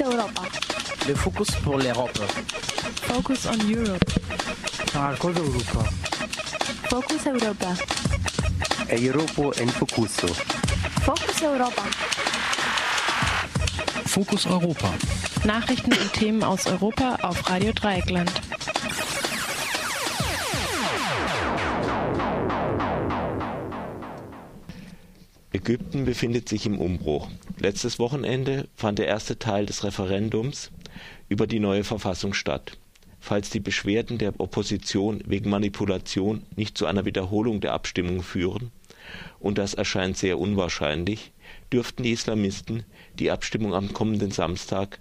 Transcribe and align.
Europa. 0.00 0.42
Le 1.08 1.14
focus 1.14 1.50
pour 1.62 1.78
l'Europe. 1.78 2.18
Focus 3.02 3.46
on 3.46 3.58
Europe. 3.70 4.04
Marcos 4.94 5.32
Europa. 5.36 5.90
Focus 6.88 7.26
Europa. 7.26 7.74
Europa 8.90 9.62
en 9.62 9.68
Focuso. 9.68 10.28
Focus 11.02 11.42
Europa. 11.42 11.82
Fokus 14.06 14.46
Europa. 14.46 14.90
Nachrichten 15.44 15.92
und 15.92 16.12
Themen 16.12 16.42
aus 16.42 16.66
Europa 16.66 17.18
auf 17.22 17.48
Radio 17.48 17.72
Dreieckland. 17.72 18.30
Ägypten 25.68 26.06
befindet 26.06 26.48
sich 26.48 26.64
im 26.64 26.78
Umbruch. 26.78 27.28
Letztes 27.58 27.98
Wochenende 27.98 28.68
fand 28.74 28.98
der 28.98 29.06
erste 29.06 29.38
Teil 29.38 29.66
des 29.66 29.84
Referendums 29.84 30.70
über 31.28 31.46
die 31.46 31.60
neue 31.60 31.84
Verfassung 31.84 32.32
statt. 32.32 32.78
Falls 33.20 33.50
die 33.50 33.60
Beschwerden 33.60 34.16
der 34.16 34.40
Opposition 34.40 35.22
wegen 35.26 35.50
Manipulation 35.50 36.46
nicht 36.56 36.78
zu 36.78 36.86
einer 36.86 37.04
Wiederholung 37.04 37.60
der 37.60 37.74
Abstimmung 37.74 38.22
führen, 38.22 38.70
und 39.40 39.58
das 39.58 39.74
erscheint 39.74 40.16
sehr 40.16 40.38
unwahrscheinlich, 40.38 41.32
dürften 41.70 42.02
die 42.02 42.12
Islamisten 42.12 42.84
die 43.18 43.30
Abstimmung 43.30 43.74
am 43.74 43.92
kommenden 43.92 44.30
Samstag 44.30 44.98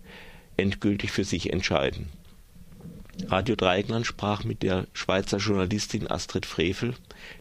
endgültig 0.57 1.11
für 1.11 1.23
sich 1.23 1.53
entscheiden. 1.53 2.09
Radio 3.29 3.55
Dreieckland 3.55 4.05
sprach 4.05 4.43
mit 4.43 4.63
der 4.63 4.85
Schweizer 4.91 5.37
Journalistin 5.37 6.11
Astrid 6.11 6.45
Frevel, 6.45 6.93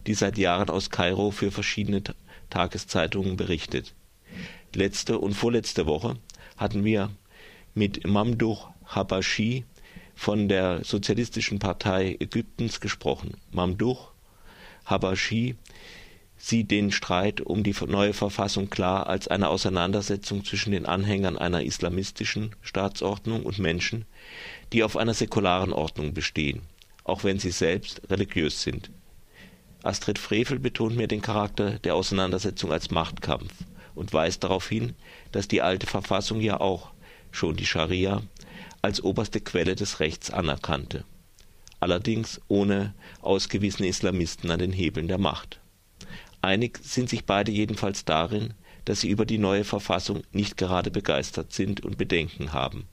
die 0.07 0.13
seit 0.13 0.37
Jahren 0.37 0.69
aus 0.69 0.91
Kairo 0.91 1.31
für 1.31 1.51
verschiedene 1.51 2.01
Tageszeitungen 2.49 3.37
berichtet. 3.37 3.93
Letzte 4.73 5.19
und 5.19 5.33
vorletzte 5.33 5.85
Woche 5.85 6.17
hatten 6.57 6.83
wir 6.83 7.09
mit 7.73 8.05
Mamdouh 8.05 8.57
Habashi 8.85 9.65
von 10.15 10.49
der 10.49 10.83
Sozialistischen 10.83 11.59
Partei 11.59 12.17
Ägyptens 12.19 12.79
gesprochen. 12.81 13.37
Mamdouh 13.51 13.97
Habashi 14.85 15.55
sieht 16.37 16.71
den 16.71 16.91
Streit 16.91 17.41
um 17.41 17.63
die 17.63 17.75
neue 17.87 18.13
Verfassung 18.13 18.69
klar 18.69 19.07
als 19.07 19.27
eine 19.27 19.49
Auseinandersetzung 19.49 20.45
zwischen 20.45 20.71
den 20.71 20.85
Anhängern 20.85 21.37
einer 21.37 21.63
islamistischen 21.63 22.55
Staatsordnung 22.61 23.43
und 23.43 23.59
Menschen, 23.59 24.05
die 24.71 24.83
auf 24.83 24.97
einer 24.97 25.13
säkularen 25.13 25.73
Ordnung 25.73 26.13
bestehen, 26.13 26.61
auch 27.03 27.23
wenn 27.23 27.39
sie 27.39 27.51
selbst 27.51 28.01
religiös 28.09 28.61
sind. 28.61 28.91
Astrid 29.87 30.19
Frevel 30.19 30.59
betont 30.59 30.97
mir 30.97 31.07
den 31.07 31.21
Charakter 31.21 31.79
der 31.79 31.95
Auseinandersetzung 31.95 32.73
als 32.73 32.91
Machtkampf 32.91 33.53
und 33.95 34.11
weist 34.11 34.43
darauf 34.43 34.67
hin, 34.67 34.95
dass 35.31 35.47
die 35.47 35.61
alte 35.61 35.87
Verfassung 35.87 36.41
ja 36.41 36.59
auch 36.59 36.91
schon 37.31 37.55
die 37.55 37.65
Scharia 37.65 38.21
als 38.81 39.01
oberste 39.01 39.39
Quelle 39.39 39.75
des 39.77 40.01
Rechts 40.01 40.29
anerkannte, 40.29 41.05
allerdings 41.79 42.41
ohne 42.49 42.93
ausgewiesene 43.21 43.87
Islamisten 43.87 44.51
an 44.51 44.59
den 44.59 44.73
Hebeln 44.73 45.07
der 45.07 45.19
Macht. 45.19 45.61
Einig 46.41 46.79
sind 46.83 47.09
sich 47.09 47.23
beide 47.23 47.53
jedenfalls 47.53 48.03
darin, 48.03 48.55
dass 48.83 48.99
sie 48.99 49.09
über 49.09 49.25
die 49.25 49.37
neue 49.37 49.63
Verfassung 49.63 50.23
nicht 50.33 50.57
gerade 50.57 50.91
begeistert 50.91 51.53
sind 51.53 51.79
und 51.85 51.97
Bedenken 51.97 52.51
haben. 52.51 52.87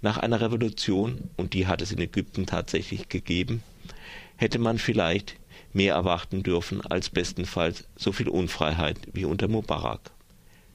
Nach 0.00 0.16
einer 0.16 0.40
Revolution, 0.40 1.28
und 1.36 1.52
die 1.52 1.66
hat 1.66 1.82
es 1.82 1.92
in 1.92 2.00
Ägypten 2.00 2.46
tatsächlich 2.46 3.10
gegeben, 3.10 3.62
hätte 4.36 4.58
man 4.58 4.78
vielleicht 4.78 5.36
mehr 5.76 5.94
erwarten 5.94 6.42
dürfen 6.42 6.80
als 6.80 7.10
bestenfalls 7.10 7.84
so 7.96 8.10
viel 8.10 8.28
Unfreiheit 8.28 8.96
wie 9.12 9.26
unter 9.26 9.46
Mubarak. 9.46 10.10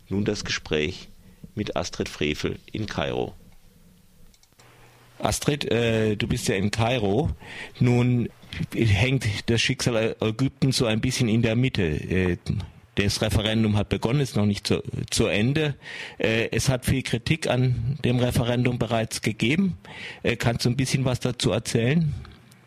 Nun 0.07 0.23
das 0.25 0.45
Gespräch 0.45 1.09
mit 1.55 1.75
Astrid 1.75 2.07
Frevel 2.07 2.59
in 2.71 2.85
Kairo. 2.85 3.33
Astrid, 5.19 5.69
äh, 5.71 6.15
du 6.15 6.27
bist 6.27 6.47
ja 6.47 6.55
in 6.55 6.71
Kairo. 6.71 7.31
Nun 7.79 8.29
hängt 8.73 9.49
das 9.49 9.61
Schicksal 9.61 10.15
Ägyptens 10.21 10.77
so 10.77 10.85
ein 10.85 11.01
bisschen 11.01 11.27
in 11.29 11.41
der 11.41 11.55
Mitte. 11.55 11.83
Äh, 11.83 12.37
das 12.95 13.21
Referendum 13.21 13.77
hat 13.77 13.89
begonnen, 13.89 14.19
ist 14.19 14.35
noch 14.35 14.45
nicht 14.45 14.67
zu, 14.67 14.83
zu 15.09 15.25
Ende. 15.25 15.75
Äh, 16.19 16.49
es 16.51 16.69
hat 16.69 16.85
viel 16.85 17.01
Kritik 17.01 17.47
an 17.47 17.97
dem 18.03 18.19
Referendum 18.19 18.77
bereits 18.77 19.21
gegeben. 19.21 19.77
Äh, 20.23 20.35
kannst 20.35 20.65
du 20.65 20.69
ein 20.69 20.77
bisschen 20.77 21.05
was 21.05 21.19
dazu 21.19 21.51
erzählen? 21.51 22.13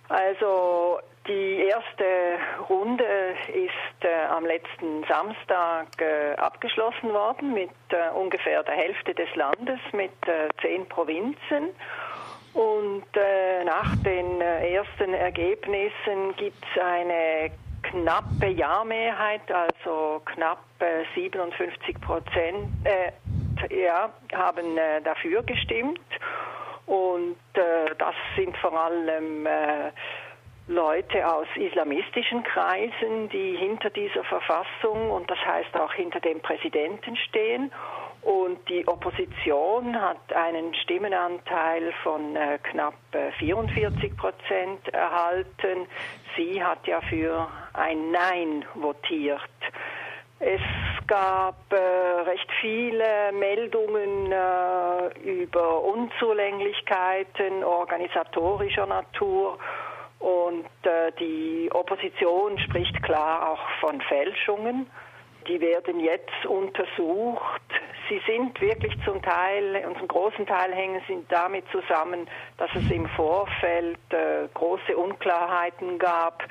Also 0.09 0.84
die 1.27 1.67
erste 1.69 2.05
Runde 2.69 3.05
ist 3.49 4.05
äh, 4.05 4.27
am 4.31 4.45
letzten 4.45 5.05
Samstag 5.05 5.87
äh, 6.01 6.35
abgeschlossen 6.37 7.13
worden 7.13 7.55
mit 7.55 7.71
äh, 7.91 8.11
ungefähr 8.15 8.63
der 8.63 8.75
Hälfte 8.75 9.15
des 9.15 9.35
Landes, 9.35 9.81
mit 9.93 10.13
zehn 10.61 10.87
Provinzen. 10.89 11.71
Und 12.55 13.05
äh, 13.17 13.65
nach 13.65 13.97
den 14.05 14.41
äh, 14.41 14.75
ersten 14.75 15.13
Ergebnissen 15.13 16.37
gibt 16.37 16.65
es 16.65 16.83
eine 16.83 17.51
knappe 17.83 18.47
Ja-Mehrheit, 18.47 19.51
also 19.51 20.23
knapp 20.25 20.63
äh, 20.79 21.05
57 21.15 22.01
Prozent 22.01 22.69
äh, 22.85 23.11
ja, 23.83 24.13
haben 24.33 24.79
äh, 24.79 25.03
dafür 25.03 25.43
gestimmt. 25.43 26.01
Und 26.87 27.37
äh, 27.55 27.95
das 27.99 28.15
sind 28.37 28.57
vor 28.59 28.79
allem 28.79 29.49
Leute 30.67 31.31
aus 31.31 31.47
islamistischen 31.57 32.43
Kreisen, 32.43 33.29
die 33.29 33.57
hinter 33.57 33.91
dieser 33.91 34.25
Verfassung 34.25 35.11
und 35.11 35.31
das 35.31 35.39
heißt 35.45 35.77
auch 35.77 35.93
hinter 35.93 36.21
dem 36.21 36.41
Präsidenten 36.41 37.17
stehen. 37.17 37.71
Und 38.23 38.67
die 38.71 38.89
Opposition 38.89 40.01
hat 40.01 40.33
einen 40.33 40.75
Stimmenanteil 40.77 41.93
von 42.03 42.35
äh, 42.35 42.59
knapp 42.63 42.95
44 43.39 44.05
äh, 44.05 44.15
Prozent 44.15 44.89
erhalten. 44.95 45.87
Sie 46.35 46.65
hat 46.65 46.87
ja 46.87 47.03
für 47.03 47.47
ein 47.75 48.11
Nein 48.11 48.65
votiert. 48.75 49.41
Es 50.39 50.61
gab 51.07 51.71
äh, 51.71 51.77
recht 51.77 52.49
viele 52.63 53.33
Meldungen 53.33 54.33
äh, 54.33 55.43
über 55.43 55.83
Unzulänglichkeiten 55.85 57.63
organisatorischer 57.63 58.87
Natur 58.87 59.59
und 60.25 60.65
äh, 60.85 61.13
die 61.21 61.69
Opposition 61.71 62.59
spricht 62.59 63.03
klar 63.03 63.53
auch 63.53 63.61
von 63.81 64.01
Fälschungen. 64.01 64.87
Die 65.47 65.61
werden 65.61 66.01
jetzt 66.01 66.47
untersucht. 66.47 67.61
Sie 68.09 68.19
sind 68.27 68.59
wirklich 68.59 68.95
zum 69.05 69.21
Teil, 69.21 69.85
und 69.87 69.99
zum 69.99 70.09
großen 70.09 70.47
Teil 70.47 70.73
hängen 70.73 71.03
sie 71.07 71.23
damit 71.29 71.67
zusammen, 71.71 72.27
dass 72.57 72.71
es 72.75 72.91
im 72.91 73.07
Vorfeld 73.11 73.99
äh, 74.11 74.49
große 74.55 74.97
Unklarheiten 74.97 75.99
gab, 75.99 76.43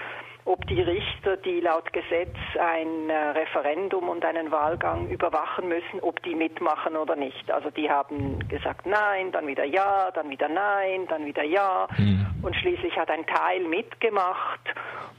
ob 0.46 0.66
die 0.68 0.82
Richter, 0.82 1.38
die 1.38 1.62
laut 1.62 1.92
Gesetz 1.94 2.36
ein 2.60 3.10
äh, 3.10 3.14
Referendum 3.14 4.10
und 4.10 4.26
einen 4.26 4.52
Wahlgang 4.52 5.10
überwachen 5.10 5.68
müssen, 5.68 6.00
ob 6.02 6.22
die 6.24 6.36
mitmachen 6.36 6.96
oder 6.96 7.16
nicht. 7.16 7.50
Also 7.52 7.70
die 7.70 7.90
haben 7.90 8.40
gesagt 8.50 8.86
nein, 8.86 9.32
dann 9.32 9.48
wieder 9.48 9.64
ja, 9.64 10.12
dann 10.12 10.30
wieder 10.30 10.50
nein, 10.50 11.08
dann 11.08 11.26
wieder 11.26 11.44
ja. 11.44 11.88
Mhm. 11.98 12.26
Und 12.42 12.56
schließlich 12.58 12.96
hat 12.98 13.10
ein 13.10 13.26
Teil 13.26 13.62
mitgemacht 13.62 14.62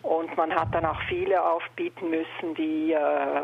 und 0.02 0.36
man 0.36 0.54
hat 0.54 0.74
dann 0.74 0.84
auch 0.84 1.00
viele 1.08 1.42
aufbieten 1.42 2.10
müssen, 2.10 2.54
die 2.56 2.92
äh, 2.92 3.42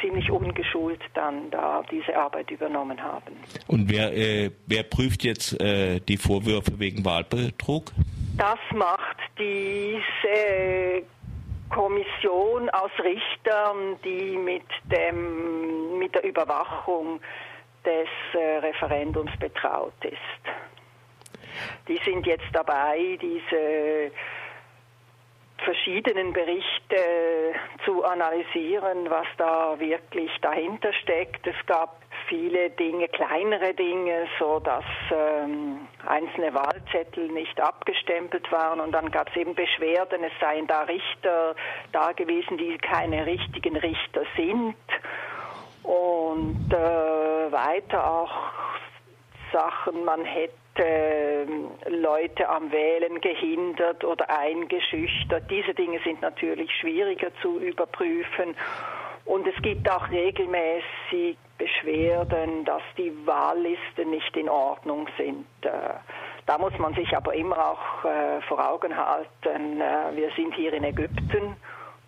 ziemlich 0.00 0.30
ungeschult 0.30 1.00
dann 1.14 1.50
da 1.50 1.82
diese 1.90 2.16
Arbeit 2.16 2.50
übernommen 2.50 3.00
haben. 3.00 3.36
Und 3.68 3.90
wer, 3.90 4.12
äh, 4.16 4.50
wer 4.66 4.82
prüft 4.82 5.22
jetzt 5.24 5.60
äh, 5.60 6.00
die 6.00 6.16
Vorwürfe 6.16 6.78
wegen 6.78 7.04
Wahlbetrug? 7.04 7.92
Das 8.36 8.58
macht 8.74 9.18
diese 9.38 11.04
Kommission 11.70 12.68
aus 12.70 12.90
Richtern, 13.02 13.98
die 14.04 14.36
mit, 14.36 14.66
dem, 14.84 15.98
mit 15.98 16.14
der 16.14 16.24
Überwachung 16.24 17.20
des 17.84 18.08
äh, 18.34 18.58
Referendums 18.58 19.30
betraut 19.38 19.94
ist. 20.02 20.18
Die 21.88 21.98
sind 22.04 22.26
jetzt 22.26 22.48
dabei, 22.52 23.18
diese 23.20 24.12
verschiedenen 25.58 26.32
Berichte 26.32 27.54
zu 27.84 28.04
analysieren, 28.04 29.10
was 29.10 29.26
da 29.36 29.78
wirklich 29.78 30.30
dahinter 30.40 30.92
steckt. 30.92 31.46
Es 31.46 31.66
gab 31.66 32.00
viele 32.30 32.70
Dinge, 32.70 33.08
kleinere 33.08 33.74
Dinge, 33.74 34.26
so 34.38 34.60
dass 34.60 34.84
ähm, 35.10 35.86
einzelne 36.06 36.54
Wahlzettel 36.54 37.28
nicht 37.28 37.60
abgestempelt 37.60 38.50
waren 38.50 38.80
und 38.80 38.92
dann 38.92 39.10
gab 39.10 39.28
es 39.28 39.36
eben 39.36 39.54
Beschwerden, 39.54 40.24
es 40.24 40.32
seien 40.40 40.66
da 40.66 40.82
Richter 40.82 41.54
da 41.92 42.12
gewesen, 42.12 42.56
die 42.56 42.78
keine 42.78 43.26
richtigen 43.26 43.76
Richter 43.76 44.22
sind 44.36 44.76
und 45.82 46.72
äh, 46.72 47.52
weiter 47.52 48.08
auch 48.08 48.30
Sachen, 49.52 50.04
man 50.04 50.24
hätte 50.24 51.46
Leute 51.88 52.48
am 52.48 52.70
Wählen 52.70 53.20
gehindert 53.20 54.04
oder 54.04 54.30
eingeschüchtert. 54.30 55.50
Diese 55.50 55.74
Dinge 55.74 55.98
sind 56.04 56.22
natürlich 56.22 56.70
schwieriger 56.76 57.30
zu 57.42 57.58
überprüfen. 57.58 58.54
Und 59.24 59.46
es 59.46 59.60
gibt 59.62 59.90
auch 59.90 60.08
regelmäßig 60.10 61.36
Beschwerden, 61.60 62.64
dass 62.64 62.82
die 62.96 63.12
Wahllisten 63.26 64.10
nicht 64.10 64.34
in 64.34 64.48
Ordnung 64.48 65.06
sind. 65.18 65.46
Äh, 65.60 65.68
da 66.46 66.56
muss 66.56 66.72
man 66.78 66.94
sich 66.94 67.14
aber 67.14 67.34
immer 67.34 67.58
auch 67.58 68.04
äh, 68.04 68.40
vor 68.48 68.66
Augen 68.66 68.96
halten, 68.96 69.80
äh, 69.80 70.16
wir 70.16 70.30
sind 70.36 70.54
hier 70.54 70.72
in 70.72 70.84
Ägypten 70.84 71.56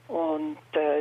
und 0.08 0.58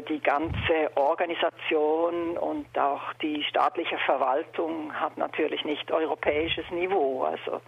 die 0.07 0.21
ganze 0.21 0.95
Organisation 0.95 2.37
und 2.37 2.65
auch 2.77 3.13
die 3.21 3.43
staatliche 3.43 3.97
Verwaltung 4.05 4.93
hat 4.93 5.17
natürlich 5.17 5.65
nicht 5.65 5.91
europäisches 5.91 6.63
Niveau. 6.71 7.23
Also 7.23 7.59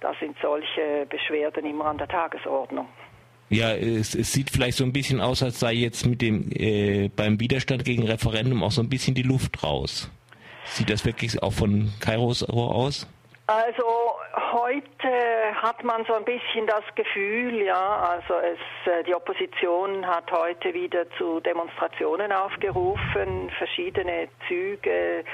da 0.00 0.12
sind 0.18 0.36
solche 0.42 1.06
Beschwerden 1.08 1.64
immer 1.64 1.84
an 1.84 1.98
der 1.98 2.08
Tagesordnung. 2.08 2.88
Ja, 3.50 3.74
es, 3.74 4.14
es, 4.14 4.32
sieht 4.32 4.48
vielleicht 4.48 4.78
so 4.78 4.84
ein 4.84 4.92
bisschen 4.92 5.20
aus, 5.20 5.42
als 5.42 5.58
sei 5.58 5.72
jetzt 5.74 6.06
mit 6.06 6.22
dem 6.22 6.50
äh, 6.52 7.08
beim 7.08 7.40
Widerstand 7.40 7.84
gegen 7.84 8.04
Referendum 8.04 8.62
auch 8.62 8.70
so 8.70 8.80
ein 8.80 8.88
bisschen 8.88 9.14
die 9.14 9.22
Luft 9.22 9.64
raus. 9.64 10.08
Sieht 10.66 10.90
das 10.90 11.04
wirklich 11.04 11.42
auch 11.42 11.52
von 11.52 11.92
Kairos 12.00 12.42
aus? 12.42 13.06
Also 13.50 14.14
heute 14.52 15.10
hat 15.60 15.82
man 15.82 16.04
so 16.04 16.14
ein 16.14 16.24
bisschen 16.24 16.68
das 16.68 16.84
Gefühl, 16.94 17.62
ja, 17.62 17.96
also 17.96 18.34
es, 18.34 18.92
äh, 18.92 19.02
die 19.02 19.12
Opposition 19.12 20.06
hat 20.06 20.30
heute 20.30 20.72
wieder 20.72 21.10
zu 21.18 21.40
Demonstrationen 21.40 22.30
aufgerufen, 22.30 23.50
verschiedene 23.58 24.28
Züge 24.46 25.24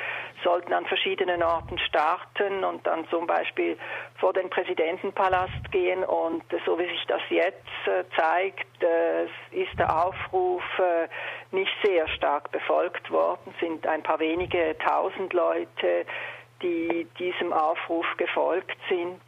sollten 0.43 0.73
an 0.73 0.87
verschiedenen 0.87 1.43
Orten 1.43 1.79
starten 1.79 2.65
und 2.65 2.87
dann 2.87 3.07
zum 3.11 3.27
Beispiel 3.27 3.77
vor 4.19 4.33
den 4.33 4.49
Präsidentenpalast 4.49 5.71
gehen. 5.71 6.03
Und 6.03 6.43
so 6.65 6.79
wie 6.79 6.87
sich 6.87 7.05
das 7.09 7.21
jetzt 7.29 7.67
äh, 7.85 8.05
zeigt, 8.19 8.83
äh, 8.83 9.25
ist 9.51 9.79
der 9.79 9.95
Aufruf 9.95 10.63
nicht 11.51 11.73
sehr 11.85 12.09
stark 12.09 12.51
befolgt 12.51 13.11
worden, 13.11 13.55
sind 13.61 13.87
ein 13.87 14.03
paar 14.03 14.19
wenige 14.19 14.77
tausend 14.79 15.33
Leute 15.33 16.07
diesem 17.19 17.53
Aufruf 17.53 18.07
gefolgt 18.17 18.77
sind. 18.89 19.21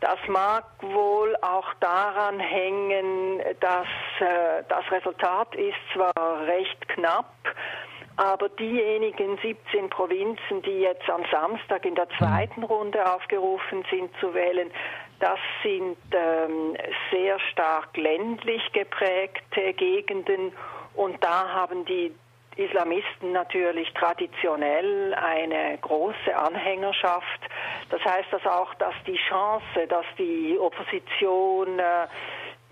Das 0.00 0.18
mag 0.26 0.64
wohl 0.80 1.36
auch 1.42 1.72
daran 1.78 2.40
hängen, 2.40 3.40
dass 3.60 3.86
äh, 4.18 4.64
das 4.68 4.90
Resultat 4.90 5.54
ist 5.54 5.78
zwar 5.94 6.44
recht 6.46 6.88
knapp, 6.88 7.32
aber 8.16 8.48
diejenigen 8.48 9.38
17 9.38 9.88
Provinzen, 9.90 10.60
die 10.62 10.80
jetzt 10.80 11.08
am 11.08 11.22
Samstag 11.30 11.84
in 11.86 11.94
der 11.94 12.08
zweiten 12.18 12.64
Runde 12.64 13.14
aufgerufen 13.14 13.84
sind 13.90 14.10
zu 14.18 14.34
wählen, 14.34 14.70
das 15.20 15.38
sind 15.62 15.96
ähm, 16.10 16.76
sehr 17.12 17.38
stark 17.52 17.96
ländlich 17.96 18.62
geprägte 18.72 19.72
Gegenden 19.74 20.52
und 20.94 21.22
da 21.22 21.48
haben 21.48 21.84
die 21.84 22.12
Islamisten 22.56 23.32
natürlich 23.32 23.92
traditionell 23.94 25.14
eine 25.14 25.78
große 25.78 26.36
Anhängerschaft. 26.36 27.40
Das 27.90 28.00
heißt 28.04 28.32
also 28.32 28.48
auch, 28.48 28.74
dass 28.74 28.94
die 29.06 29.18
Chance, 29.28 29.86
dass 29.88 30.04
die 30.18 30.56
Opposition 30.58 31.78
äh, 31.78 32.06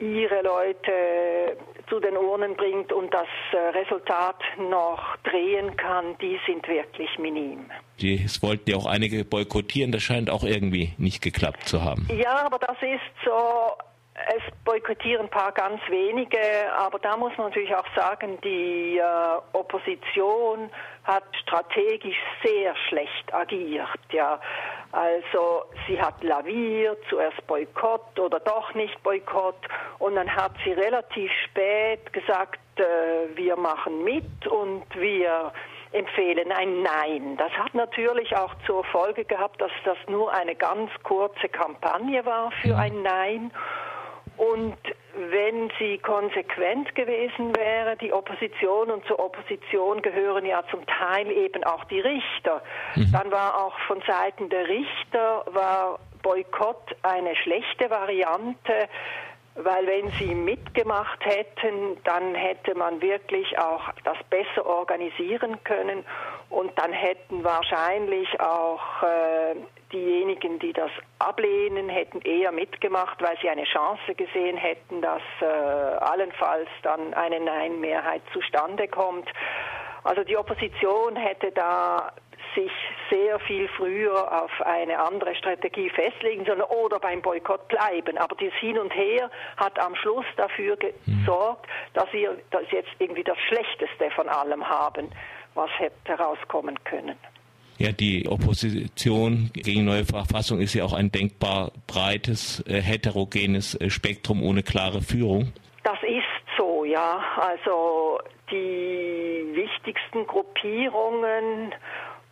ihre 0.00 0.42
Leute 0.42 1.56
zu 1.88 2.00
den 2.00 2.16
Urnen 2.16 2.56
bringt 2.56 2.92
und 2.92 3.12
das 3.12 3.26
äh, 3.52 3.78
Resultat 3.78 4.36
noch 4.58 5.16
drehen 5.24 5.76
kann, 5.76 6.16
die 6.20 6.38
sind 6.46 6.66
wirklich 6.68 7.10
minim. 7.18 7.70
Es 8.02 8.42
wollten 8.42 8.70
ja 8.70 8.76
auch 8.76 8.86
einige 8.86 9.24
boykottieren, 9.24 9.92
das 9.92 10.02
scheint 10.02 10.30
auch 10.30 10.42
irgendwie 10.42 10.94
nicht 10.96 11.20
geklappt 11.20 11.68
zu 11.68 11.84
haben. 11.84 12.08
Ja, 12.16 12.46
aber 12.46 12.58
das 12.58 12.76
ist 12.80 13.24
so 13.24 13.32
es 14.36 14.42
boykottieren 14.64 15.26
ein 15.26 15.30
paar 15.30 15.52
ganz 15.52 15.80
wenige, 15.88 16.38
aber 16.76 16.98
da 17.00 17.16
muss 17.16 17.36
man 17.36 17.48
natürlich 17.48 17.74
auch 17.74 17.86
sagen, 17.96 18.38
die 18.42 18.98
äh, 18.98 19.02
Opposition 19.52 20.70
hat 21.04 21.24
strategisch 21.42 22.16
sehr 22.44 22.74
schlecht 22.88 23.34
agiert. 23.34 23.88
Ja. 24.12 24.40
Also 24.92 25.64
sie 25.86 26.00
hat 26.00 26.22
laviert, 26.22 26.98
zuerst 27.08 27.44
Boykott 27.46 28.18
oder 28.18 28.38
doch 28.40 28.72
nicht 28.74 29.02
Boykott 29.02 29.56
und 29.98 30.14
dann 30.14 30.34
hat 30.34 30.52
sie 30.64 30.72
relativ 30.72 31.30
spät 31.46 32.12
gesagt, 32.12 32.60
äh, 32.76 33.36
wir 33.36 33.56
machen 33.56 34.04
mit 34.04 34.46
und 34.46 34.84
wir 34.94 35.52
empfehlen 35.92 36.52
ein 36.52 36.82
Nein. 36.82 37.36
Das 37.36 37.50
hat 37.52 37.74
natürlich 37.74 38.36
auch 38.36 38.54
zur 38.64 38.84
Folge 38.84 39.24
gehabt, 39.24 39.60
dass 39.60 39.72
das 39.84 39.98
nur 40.08 40.32
eine 40.32 40.54
ganz 40.54 40.90
kurze 41.02 41.48
Kampagne 41.48 42.24
war 42.24 42.52
für 42.62 42.76
ein 42.76 43.02
Nein 43.02 43.50
und 44.40 44.78
wenn 45.14 45.70
sie 45.78 45.98
konsequent 45.98 46.94
gewesen 46.94 47.54
wäre, 47.54 47.94
die 47.98 48.10
Opposition, 48.10 48.90
und 48.90 49.04
zur 49.04 49.20
Opposition 49.20 50.00
gehören 50.00 50.46
ja 50.46 50.62
zum 50.70 50.87
Teil 50.87 51.31
eben 51.31 51.62
auch 51.64 51.84
die 51.84 52.00
Richter, 52.00 52.62
mhm. 52.94 53.12
dann 53.12 53.31
war 53.31 53.62
auch 53.62 53.78
von 53.81 54.00
Seiten 54.06 54.48
der 54.48 54.66
Richter, 54.66 55.44
war 55.52 55.98
Boykott 56.22 56.96
eine 57.02 57.37
schlechte 57.37 57.90
Variante, 57.90 58.88
weil 59.64 59.86
wenn 59.86 60.10
sie 60.12 60.34
mitgemacht 60.34 61.24
hätten, 61.24 61.96
dann 62.04 62.34
hätte 62.34 62.74
man 62.74 63.00
wirklich 63.00 63.58
auch 63.58 63.82
das 64.04 64.16
besser 64.28 64.64
organisieren 64.64 65.62
können 65.64 66.04
und 66.48 66.70
dann 66.78 66.92
hätten 66.92 67.44
wahrscheinlich 67.44 68.40
auch 68.40 69.02
äh, 69.02 69.56
diejenigen, 69.92 70.58
die 70.58 70.72
das 70.72 70.90
ablehnen, 71.18 71.88
hätten 71.88 72.20
eher 72.22 72.52
mitgemacht, 72.52 73.20
weil 73.22 73.36
sie 73.40 73.48
eine 73.48 73.64
Chance 73.64 74.14
gesehen 74.14 74.56
hätten, 74.56 75.02
dass 75.02 75.22
äh, 75.40 75.44
allenfalls 75.44 76.68
dann 76.82 77.14
eine 77.14 77.40
Nein-Mehrheit 77.40 78.22
zustande 78.32 78.88
kommt. 78.88 79.28
Also 80.04 80.24
die 80.24 80.36
Opposition 80.36 81.16
hätte 81.16 81.52
da 81.52 82.12
sich 82.55 82.70
sehr 83.11 83.38
viel 83.41 83.69
früher 83.69 84.43
auf 84.43 84.50
eine 84.62 84.99
andere 84.99 85.35
Strategie 85.35 85.91
festlegen 85.91 86.44
sollen 86.44 86.62
oder 86.62 86.99
beim 86.99 87.23
Boykott 87.23 87.69
bleiben. 87.69 88.19
Aber 88.19 88.37
das 88.37 88.52
Hin 88.61 88.79
und 88.79 88.94
Her 88.94 89.31
hat 89.56 89.79
am 89.79 89.94
Schluss 89.97 90.26
dafür 90.37 90.76
gesorgt, 90.76 91.67
dass 91.94 92.12
wir 92.12 92.37
das 92.50 92.64
jetzt 92.70 92.91
irgendwie 92.99 93.25
das 93.25 93.38
Schlechteste 93.49 94.11
von 94.14 94.29
allem 94.29 94.69
haben, 94.69 95.08
was 95.55 95.70
hätte 95.79 95.94
herauskommen 96.05 96.76
können. 96.85 97.17
Ja, 97.79 97.93
die 97.93 98.29
Opposition 98.29 99.50
gegen 99.55 99.87
neue 99.87 100.05
Verfassung 100.05 100.61
ist 100.61 100.75
ja 100.75 100.85
auch 100.85 100.93
ein 100.93 101.11
denkbar 101.11 101.73
breites, 101.87 102.62
äh, 102.67 102.82
heterogenes 102.82 103.75
äh, 103.75 103.88
Spektrum 103.88 104.43
ohne 104.43 104.62
klare 104.62 105.00
Führung. 105.00 105.55
Das 105.82 105.97
ist 106.02 106.58
so, 106.58 106.85
ja. 106.85 107.23
Also 107.37 108.19
die 108.50 109.49
wichtigsten 109.55 110.26
Gruppierungen 110.26 111.73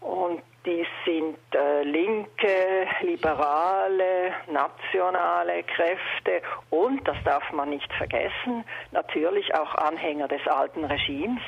und 0.08 0.42
die 0.64 0.86
sind 1.04 1.38
äh, 1.54 1.82
linke, 1.82 2.86
liberale, 3.02 4.32
nationale 4.50 5.62
Kräfte 5.64 6.42
und, 6.70 7.06
das 7.06 7.16
darf 7.24 7.52
man 7.52 7.70
nicht 7.70 7.92
vergessen, 7.92 8.64
natürlich 8.90 9.54
auch 9.54 9.74
Anhänger 9.74 10.28
des 10.28 10.46
alten 10.46 10.84
Regimes 10.84 11.42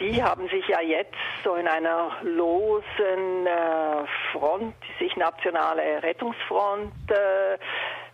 die 0.00 0.22
haben 0.22 0.48
sich 0.48 0.66
ja 0.66 0.80
jetzt 0.80 1.14
so 1.44 1.54
in 1.54 1.68
einer 1.68 2.16
losen 2.22 3.46
äh, 3.46 4.06
Front, 4.32 4.74
die 4.82 5.04
sich 5.04 5.16
Nationale 5.16 6.02
Rettungsfront 6.02 6.92
äh, 7.10 7.58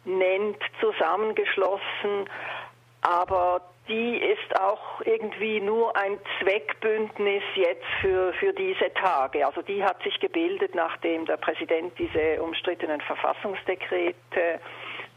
nennt, 0.05 0.59
zusammengeschlossen. 0.81 2.29
Aber 3.01 3.63
die 3.89 4.17
ist 4.19 4.61
auch 4.61 5.01
irgendwie 5.05 5.61
nur 5.61 5.97
ein 5.97 6.19
Zweckbündnis 6.41 7.43
jetzt 7.55 7.87
für, 8.01 8.33
für 8.35 8.53
diese 8.53 8.93
Tage. 8.95 9.47
Also 9.47 9.63
die 9.63 9.83
hat 9.83 10.03
sich 10.03 10.19
gebildet, 10.21 10.75
nachdem 10.75 11.25
der 11.27 11.39
Präsident 11.39 11.99
diese 11.99 12.43
umstrittenen 12.43 13.01
Verfassungsdekrete 13.01 14.61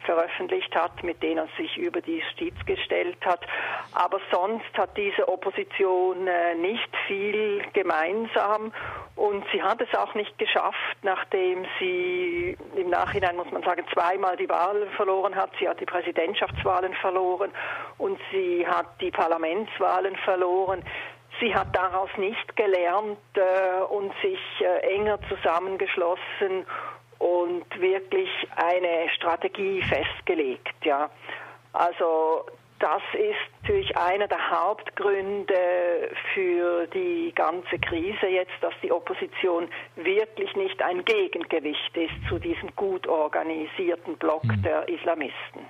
veröffentlicht 0.03 0.75
hat, 0.75 1.03
mit 1.03 1.22
denen 1.22 1.38
er 1.38 1.48
sich 1.58 1.77
über 1.77 2.01
die 2.01 2.20
Justiz 2.20 2.53
gestellt 2.65 3.17
hat. 3.25 3.41
Aber 3.93 4.20
sonst 4.31 4.77
hat 4.77 4.96
diese 4.98 5.27
Opposition 5.27 6.27
äh, 6.27 6.55
nicht 6.55 6.89
viel 7.08 7.62
gemeinsam 7.74 8.72
und 9.15 9.43
sie 9.51 9.62
hat 9.62 9.81
es 9.81 9.93
auch 9.98 10.15
nicht 10.15 10.38
geschafft, 10.38 10.98
nachdem 11.03 11.65
sie 11.79 12.58
im 12.75 12.89
Nachhinein, 12.89 13.36
muss 13.36 13.51
man 13.51 13.63
sagen, 13.63 13.84
zweimal 13.93 14.38
die 14.38 14.50
Wahlen 14.50 14.89
verloren 14.91 15.36
hat. 15.36 15.51
Sie 15.60 15.67
hat 15.67 15.79
die 15.79 15.86
Präsidentschaftswahlen 15.86 16.93
verloren 16.96 17.51
und 17.98 18.20
sie 18.31 18.65
hat 18.65 19.00
die 19.01 19.12
Parlamentswahlen 19.12 20.15
verloren. 20.17 20.84
Sie 21.39 21.53
hat 21.55 21.75
daraus 21.75 22.10
nicht 22.17 22.55
gelernt 22.55 23.17
äh, 23.36 23.84
und 23.89 24.12
sich 24.22 24.39
äh, 24.60 24.96
enger 24.96 25.20
zusammengeschlossen 25.29 26.65
und 27.51 27.81
wirklich 27.81 28.29
eine 28.55 29.10
Strategie 29.15 29.81
festgelegt. 29.81 30.75
Ja. 30.84 31.10
Also 31.74 32.46
das 32.79 33.01
ist 33.13 33.62
natürlich 33.62 33.96
einer 33.96 34.27
der 34.27 34.50
Hauptgründe 34.50 35.53
für 36.34 36.88
die 36.88 37.31
ganze 37.36 37.77
Krise 37.79 38.27
jetzt, 38.27 38.53
dass 38.62 38.74
die 38.81 38.91
Opposition 38.91 39.67
wirklich 39.96 40.55
nicht 40.55 40.81
ein 40.81 41.05
Gegengewicht 41.05 41.96
ist 41.96 42.27
zu 42.27 42.39
diesem 42.39 42.75
gut 42.75 43.08
organisierten 43.08 44.17
Block 44.17 44.43
mhm. 44.46 44.63
der 44.63 44.89
Islamisten. 44.89 45.62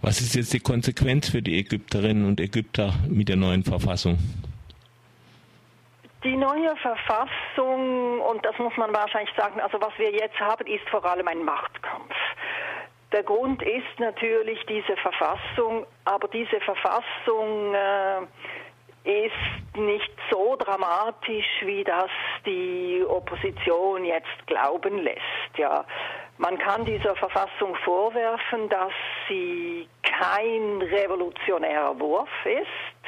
Was 0.00 0.20
ist 0.20 0.34
jetzt 0.34 0.52
die 0.52 0.60
Konsequenz 0.60 1.28
für 1.28 1.40
die 1.40 1.56
Ägypterinnen 1.58 2.26
und 2.26 2.40
Ägypter 2.40 2.94
mit 3.08 3.28
der 3.28 3.36
neuen 3.36 3.62
Verfassung? 3.62 4.18
Die 6.24 6.36
neue 6.36 6.76
Verfassung, 6.76 8.20
und 8.20 8.44
das 8.44 8.56
muss 8.58 8.76
man 8.76 8.94
wahrscheinlich 8.94 9.34
sagen, 9.36 9.60
also 9.60 9.80
was 9.80 9.92
wir 9.98 10.12
jetzt 10.12 10.38
haben, 10.38 10.66
ist 10.66 10.88
vor 10.88 11.04
allem 11.04 11.26
ein 11.26 11.42
Machtkampf. 11.44 12.14
Der 13.10 13.24
Grund 13.24 13.62
ist 13.62 13.98
natürlich 13.98 14.64
diese 14.66 14.96
Verfassung, 14.96 15.84
aber 16.04 16.28
diese 16.28 16.60
Verfassung 16.60 17.74
äh, 17.74 18.22
ist 19.04 19.76
nicht 19.76 20.12
so 20.30 20.56
dramatisch, 20.56 21.46
wie 21.62 21.82
das 21.84 22.10
die 22.46 23.04
Opposition 23.06 24.04
jetzt 24.04 24.46
glauben 24.46 24.98
lässt. 24.98 25.58
Ja, 25.58 25.84
man 26.38 26.56
kann 26.58 26.84
dieser 26.84 27.14
Verfassung 27.16 27.74
vorwerfen, 27.84 28.68
dass 28.68 28.92
sie 29.28 29.88
kein 30.02 30.80
revolutionärer 30.82 31.98
Wurf 31.98 32.30
ist. 32.44 33.01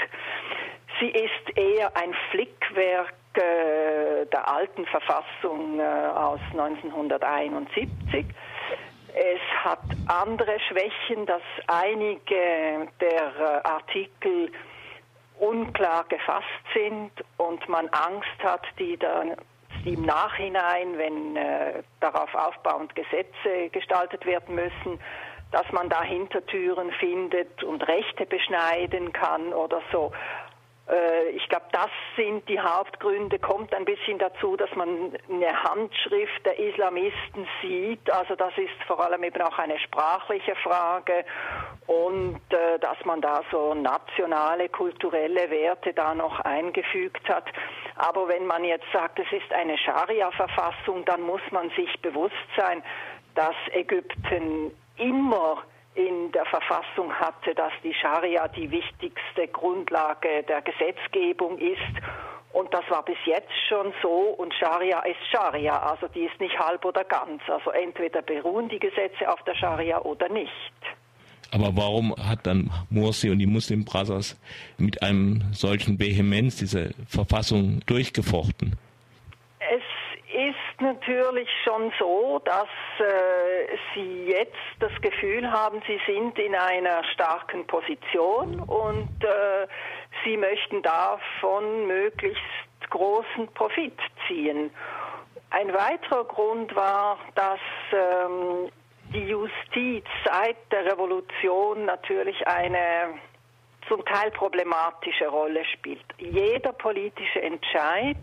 Sie 1.00 1.08
ist 1.08 1.56
eher 1.56 1.96
ein 1.96 2.14
Flickwerk 2.30 3.14
äh, 3.34 4.26
der 4.26 4.48
alten 4.48 4.86
Verfassung 4.86 5.80
äh, 5.80 5.82
aus 5.82 6.40
1971. 6.52 7.88
Es 9.14 9.64
hat 9.64 9.82
andere 10.06 10.58
Schwächen, 10.68 11.26
dass 11.26 11.42
einige 11.66 12.88
der 13.00 13.62
äh, 13.64 13.68
Artikel 13.68 14.50
unklar 15.38 16.04
gefasst 16.08 16.46
sind 16.74 17.12
und 17.38 17.68
man 17.68 17.88
Angst 17.88 18.42
hat, 18.42 18.62
die 18.78 18.96
dann 18.96 19.36
im 19.84 20.02
Nachhinein, 20.02 20.96
wenn 20.96 21.36
äh, 21.36 21.82
darauf 22.00 22.34
aufbauend 22.34 22.94
Gesetze 22.94 23.68
gestaltet 23.70 24.24
werden 24.24 24.54
müssen, 24.54 24.98
dass 25.52 25.70
man 25.72 25.88
da 25.88 26.02
Hintertüren 26.02 26.90
findet 26.92 27.62
und 27.62 27.86
Rechte 27.86 28.26
beschneiden 28.26 29.12
kann 29.12 29.52
oder 29.52 29.82
so. 29.92 30.10
Äh, 30.88 31.30
ich 31.30 31.48
glaube, 31.48 31.66
das 31.72 31.90
sind 32.16 32.48
die 32.48 32.60
Hauptgründe. 32.60 33.38
Kommt 33.38 33.74
ein 33.74 33.84
bisschen 33.84 34.18
dazu, 34.18 34.56
dass 34.56 34.70
man 34.74 35.12
eine 35.30 35.62
Handschrift 35.62 36.44
der 36.44 36.58
Islamisten 36.58 37.46
sieht. 37.62 38.10
Also 38.10 38.34
das 38.36 38.56
ist 38.58 38.72
vor 38.86 39.00
allem 39.00 39.22
eben 39.22 39.40
auch 39.42 39.58
eine 39.58 39.78
sprachliche 39.78 40.54
Frage 40.56 41.24
und 41.86 42.40
äh, 42.50 42.78
dass 42.78 43.02
man 43.04 43.20
da 43.20 43.42
so 43.50 43.74
nationale, 43.74 44.68
kulturelle 44.68 45.50
Werte 45.50 45.92
da 45.92 46.14
noch 46.14 46.40
eingefügt 46.40 47.28
hat. 47.28 47.44
Aber 47.96 48.28
wenn 48.28 48.46
man 48.46 48.64
jetzt 48.64 48.86
sagt, 48.92 49.18
es 49.18 49.32
ist 49.32 49.52
eine 49.52 49.78
Scharia-Verfassung, 49.78 51.04
dann 51.04 51.22
muss 51.22 51.42
man 51.50 51.70
sich 51.70 52.00
bewusst 52.02 52.34
sein, 52.56 52.82
dass 53.34 53.54
Ägypten 53.72 54.72
immer 54.96 55.62
in 55.94 56.32
der 56.32 56.44
Verfassung 56.46 57.12
hatte, 57.12 57.54
dass 57.54 57.72
die 57.82 57.94
Scharia 57.94 58.48
die 58.48 58.70
wichtigste 58.70 59.48
Grundlage 59.52 60.42
der 60.48 60.62
Gesetzgebung 60.62 61.58
ist. 61.58 61.78
Und 62.52 62.72
das 62.72 62.84
war 62.88 63.04
bis 63.04 63.16
jetzt 63.26 63.52
schon 63.68 63.92
so. 64.02 64.34
Und 64.38 64.54
Scharia 64.54 65.00
ist 65.00 65.18
Scharia, 65.30 65.76
also 65.78 66.08
die 66.08 66.24
ist 66.24 66.38
nicht 66.40 66.58
halb 66.58 66.84
oder 66.84 67.04
ganz. 67.04 67.42
Also 67.48 67.70
entweder 67.70 68.22
beruhen 68.22 68.68
die 68.68 68.78
Gesetze 68.78 69.28
auf 69.28 69.42
der 69.42 69.54
Scharia 69.54 70.00
oder 70.00 70.28
nicht. 70.28 70.52
Aber 71.50 71.76
warum 71.76 72.14
hat 72.16 72.46
dann 72.46 72.70
Morsi 72.90 73.30
und 73.30 73.38
die 73.38 73.46
Muslim 73.46 73.84
Brothers 73.84 74.36
mit 74.76 75.02
einem 75.02 75.52
solchen 75.52 76.00
Vehemenz 76.00 76.56
diese 76.56 76.94
Verfassung 77.06 77.80
durchgefochten? 77.86 78.76
Ist 80.74 80.80
natürlich 80.80 81.48
schon 81.62 81.92
so, 82.00 82.40
dass 82.44 82.66
äh, 82.98 83.76
Sie 83.94 84.26
jetzt 84.26 84.56
das 84.80 84.90
Gefühl 85.02 85.48
haben, 85.48 85.80
Sie 85.86 86.00
sind 86.04 86.36
in 86.36 86.52
einer 86.56 87.04
starken 87.12 87.64
Position 87.68 88.58
und 88.58 89.22
äh, 89.22 89.68
Sie 90.24 90.36
möchten 90.36 90.82
davon 90.82 91.86
möglichst 91.86 92.42
großen 92.90 93.46
Profit 93.54 93.96
ziehen. 94.26 94.72
Ein 95.50 95.72
weiterer 95.72 96.24
Grund 96.24 96.74
war, 96.74 97.18
dass 97.36 97.60
ähm, 97.92 98.68
die 99.12 99.28
Justiz 99.28 100.04
seit 100.24 100.56
der 100.72 100.86
Revolution 100.86 101.84
natürlich 101.84 102.44
eine 102.48 103.14
zum 103.86 104.04
Teil 104.06 104.32
problematische 104.32 105.28
Rolle 105.28 105.64
spielt. 105.66 106.04
Jeder 106.18 106.72
politische 106.72 107.42
Entscheid 107.42 108.16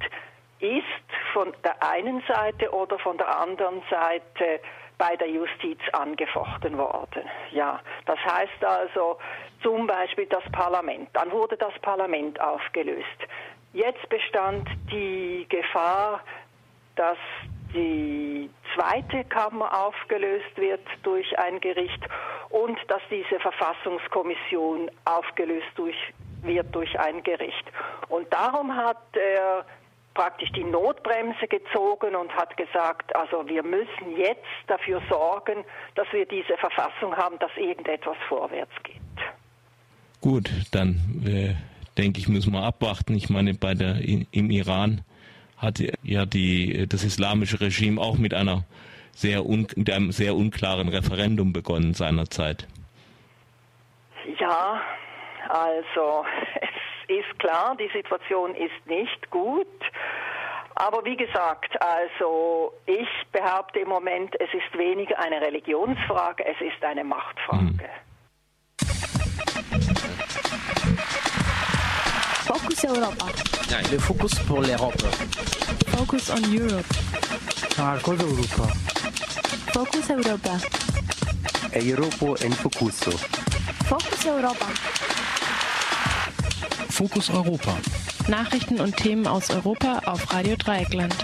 ist 0.62 1.34
von 1.34 1.54
der 1.64 1.82
einen 1.84 2.24
Seite 2.28 2.72
oder 2.72 2.98
von 3.00 3.18
der 3.18 3.40
anderen 3.40 3.82
Seite 3.90 4.60
bei 4.98 5.16
der 5.16 5.30
Justiz 5.30 5.80
angefochten 5.94 6.78
worden. 6.78 7.24
Ja, 7.52 7.80
das 8.06 8.20
heißt 8.20 8.64
also 8.64 9.18
zum 9.64 9.88
Beispiel 9.88 10.28
das 10.28 10.44
Parlament. 10.52 11.10
Dann 11.14 11.32
wurde 11.32 11.58
das 11.58 11.74
Parlament 11.82 12.40
aufgelöst. 12.40 13.08
Jetzt 13.74 14.08
bestand 14.10 14.68
die 14.92 15.48
Gefahr, 15.50 16.22
dass 16.96 17.18
die 17.74 18.50
zweite 18.76 19.24
Kammer 19.26 19.74
aufgelöst 19.74 20.56
wird 20.58 20.86
durch 21.04 21.40
ein 21.40 21.60
Gericht 21.62 22.06
und 22.50 22.78
dass 22.88 23.02
diese 23.10 23.40
Verfassungskommission 23.40 24.92
aufgelöst 25.06 25.72
durch, 25.76 25.96
wird 26.44 26.76
durch 26.76 27.00
ein 27.00 27.24
Gericht. 27.24 27.66
Und 28.10 28.32
darum 28.32 28.76
hat 28.76 29.02
er 29.14 29.66
praktisch 30.14 30.52
die 30.52 30.64
Notbremse 30.64 31.48
gezogen 31.48 32.16
und 32.16 32.32
hat 32.36 32.56
gesagt, 32.58 33.16
also 33.16 33.48
wir 33.48 33.64
müssen 33.64 34.18
jetzt 34.18 34.46
dafür 34.68 35.02
sorgen, 35.10 35.64
dass 35.96 36.08
wir 36.12 36.26
diese 36.26 36.58
Verfassung 36.58 37.16
haben, 37.16 37.40
dass 37.40 37.52
irgendetwas 37.56 38.18
vorwärts 38.28 38.74
geht. 38.84 39.02
Gut, 40.20 40.50
dann 40.72 41.00
äh, 41.26 41.56
denke 41.98 42.20
ich, 42.20 42.28
müssen 42.28 42.54
wir 42.54 42.64
abwarten. 42.64 43.16
Ich 43.16 43.30
meine, 43.30 43.54
bei 43.54 43.74
der 43.74 44.02
im 44.02 44.52
Iran 44.52 45.02
hat 45.58 45.80
ja 46.04 46.26
die, 46.26 46.88
das 46.88 47.04
islamische 47.04 47.62
Regime 47.62 48.00
auch 48.02 48.18
mit 48.18 48.34
einer 48.34 48.64
sehr 49.14 49.46
un, 49.46 49.68
mit 49.76 49.90
einem 49.90 50.12
sehr 50.12 50.36
unklaren 50.36 50.90
Referendum 50.90 51.54
begonnen 51.54 51.94
seinerzeit. 51.94 52.68
Ja, 54.40 54.82
also 55.50 56.26
ist 57.20 57.40
klar, 57.40 57.76
die 57.76 57.90
Situation 57.94 58.56
ist 58.56 58.86
nicht 58.88 59.30
gut. 59.30 59.68
Aber 60.76 61.04
wie 61.06 61.18
gesagt, 61.18 61.80
also 61.82 62.74
ich 62.86 63.08
behaupte 63.32 63.80
im 63.80 63.90
Moment, 63.90 64.34
es 64.40 64.54
ist 64.54 64.78
weniger 64.78 65.20
eine 65.20 65.42
Religionsfrage, 65.42 66.46
es 66.46 66.60
ist 66.62 66.84
eine 66.84 67.04
Machtfrage. 67.04 67.60
Hm. 67.60 67.80
Focus 72.46 72.84
Europa. 72.86 73.26
Nein, 73.70 73.86
le 73.92 74.00
focus 74.00 74.34
pour 74.48 74.62
l'Europe. 74.62 75.08
Focus 75.96 76.30
on 76.32 76.44
Europe. 76.54 76.86
Marcos 77.78 78.20
Europa. 78.20 78.68
Focus 79.74 80.10
Europa. 80.10 80.60
Europa 81.74 82.46
en 82.46 82.54
Focuso. 82.54 83.12
Focus 83.86 84.26
Europa. 84.26 85.01
Fokus 87.02 87.32
Europa. 87.32 87.76
Nachrichten 88.28 88.80
und 88.80 88.96
Themen 88.96 89.26
aus 89.26 89.50
Europa 89.50 90.04
auf 90.06 90.32
Radio 90.32 90.56
Dreieckland. 90.56 91.16